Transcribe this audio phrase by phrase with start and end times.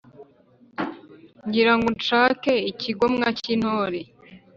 [1.45, 3.99] Ngira ngo nshake ikigomwa cy’intore,